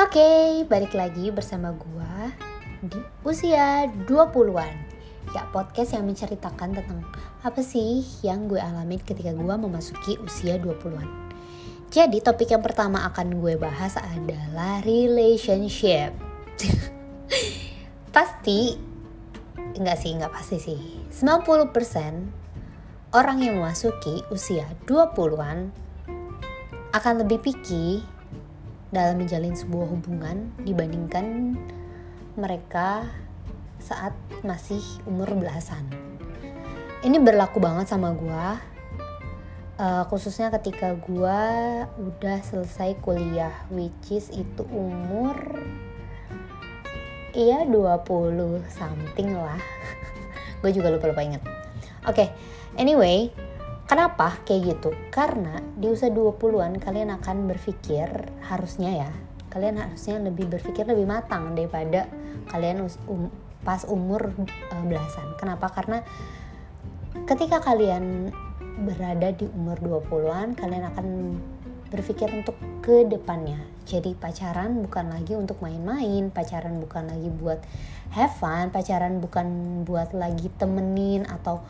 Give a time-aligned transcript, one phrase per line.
[0.00, 2.32] Oke, balik lagi bersama gua
[2.80, 4.72] di usia 20-an.
[5.36, 7.04] Ya, podcast yang menceritakan tentang
[7.44, 11.04] apa sih yang gue alami ketika gua memasuki usia 20-an.
[11.92, 16.16] Jadi, topik yang pertama akan gue bahas adalah relationship.
[18.16, 18.80] pasti
[19.76, 20.80] enggak sih, enggak pasti sih.
[21.12, 21.76] 90%
[23.12, 25.68] orang yang memasuki usia 20-an
[26.96, 28.00] akan lebih picky
[28.90, 31.54] dalam menjalin sebuah hubungan dibandingkan
[32.34, 33.06] mereka
[33.80, 34.12] saat
[34.42, 35.86] masih umur belasan.
[37.00, 38.46] Ini berlaku banget sama gue,
[39.80, 41.40] uh, khususnya ketika gue
[41.96, 45.38] udah selesai kuliah, which is itu umur
[47.32, 49.56] iya 20 something lah.
[50.60, 51.40] gue juga lupa-lupa inget.
[52.04, 52.28] Oke, okay,
[52.76, 53.32] anyway,
[53.90, 54.94] Kenapa kayak gitu?
[55.10, 58.06] Karena di usia 20-an kalian akan berpikir
[58.46, 59.10] harusnya ya,
[59.50, 62.06] kalian harusnya lebih berpikir lebih matang daripada
[62.54, 63.26] kalian um,
[63.66, 64.30] pas umur
[64.70, 65.34] uh, belasan.
[65.42, 65.74] Kenapa?
[65.74, 66.06] Karena
[67.26, 68.30] ketika kalian
[68.86, 71.06] berada di umur 20-an, kalian akan
[71.90, 72.54] berpikir untuk
[72.86, 73.58] ke depannya.
[73.90, 77.58] Jadi pacaran bukan lagi untuk main-main, pacaran bukan lagi buat
[78.14, 81.66] have fun, pacaran bukan buat lagi temenin atau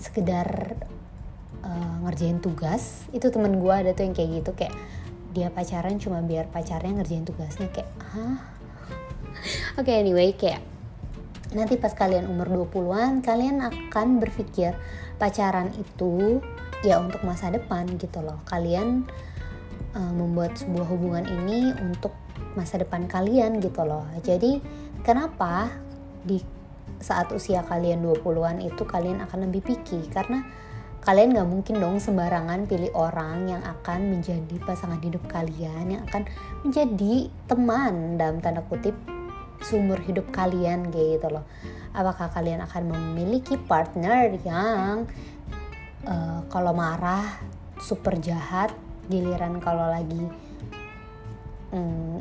[0.00, 0.74] sekedar
[1.62, 3.06] uh, ngerjain tugas.
[3.12, 4.74] Itu temen gue ada tuh yang kayak gitu kayak
[5.30, 8.42] dia pacaran cuma biar pacarnya ngerjain tugasnya kayak hah?
[9.78, 10.64] Oke okay, anyway kayak
[11.54, 14.74] nanti pas kalian umur 20-an kalian akan berpikir
[15.18, 16.38] pacaran itu
[16.82, 18.40] ya untuk masa depan gitu loh.
[18.48, 19.06] Kalian
[19.94, 22.14] uh, membuat sebuah hubungan ini untuk
[22.58, 24.06] masa depan kalian gitu loh.
[24.24, 24.58] Jadi
[25.06, 25.70] kenapa
[26.24, 26.40] di
[27.00, 30.04] saat usia kalian 20-an itu kalian akan lebih picky.
[30.12, 30.44] Karena
[31.00, 36.28] kalian gak mungkin dong sembarangan pilih orang yang akan menjadi pasangan hidup kalian yang akan
[36.60, 38.92] menjadi teman dalam tanda kutip
[39.64, 41.44] sumur hidup kalian gitu loh.
[41.96, 45.08] Apakah kalian akan memiliki partner yang
[46.04, 47.40] uh, kalau marah
[47.80, 48.72] super jahat
[49.08, 50.20] giliran kalau lagi
[51.72, 52.20] um,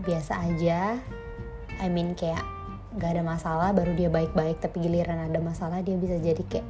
[0.00, 0.96] biasa aja?
[1.80, 2.53] I mean kayak
[2.94, 6.66] gak ada masalah baru dia baik-baik tapi giliran ada masalah dia bisa jadi kayak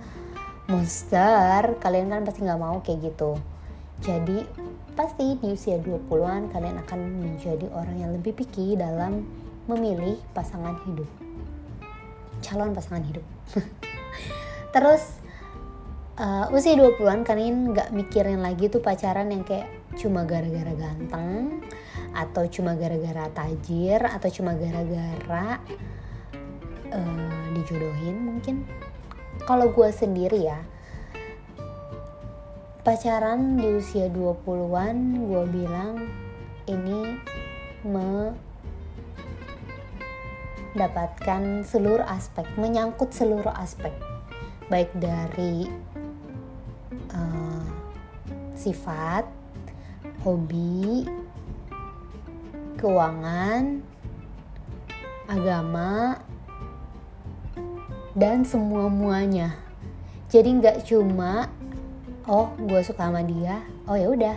[0.69, 1.77] monster.
[1.81, 3.37] Kalian kan pasti nggak mau kayak gitu.
[4.01, 4.45] Jadi
[4.95, 9.25] pasti di usia 20-an kalian akan menjadi orang yang lebih picky dalam
[9.71, 11.09] memilih pasangan hidup.
[12.45, 13.25] Calon pasangan hidup.
[14.75, 15.25] Terus
[16.19, 21.63] uh, usia 20-an kalian nggak mikirin lagi tuh pacaran yang kayak cuma gara-gara ganteng
[22.15, 25.63] atau cuma gara-gara tajir atau cuma gara-gara
[26.95, 28.63] uh, dijodohin mungkin.
[29.45, 30.63] Kalau gue sendiri ya
[32.85, 36.05] pacaran di usia 20-an gue bilang
[36.69, 37.17] ini
[40.77, 43.93] mendapatkan seluruh aspek menyangkut seluruh aspek.
[44.69, 45.69] Baik dari
[47.13, 47.65] uh,
[48.53, 49.25] sifat
[50.25, 51.05] hobi
[52.81, 53.81] keuangan
[55.29, 56.21] agama
[58.15, 59.59] dan semua muanya.
[60.31, 61.51] Jadi nggak cuma
[62.25, 64.37] oh gue suka sama dia oh ya udah.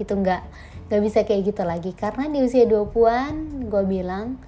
[0.00, 0.42] Itu nggak
[0.88, 1.92] nggak bisa kayak gitu lagi.
[1.92, 4.40] Karena di usia 20-an gue bilang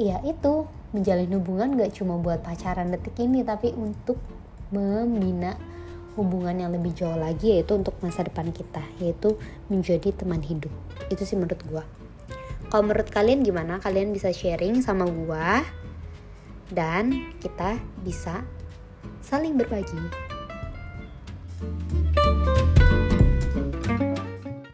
[0.00, 4.20] ya itu menjalin hubungan gak cuma buat pacaran detik ini tapi untuk
[4.68, 5.56] membina
[6.20, 9.40] hubungan yang lebih jauh lagi yaitu untuk masa depan kita yaitu
[9.72, 10.72] menjadi teman hidup.
[11.08, 11.84] Itu sih menurut gue
[12.72, 13.76] kalau menurut kalian gimana?
[13.84, 15.48] Kalian bisa sharing sama gue
[16.70, 18.46] dan kita bisa
[19.24, 20.02] saling berbagi.
[21.62, 22.11] thank you